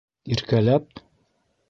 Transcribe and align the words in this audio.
—Иркәләп?! 0.35 1.03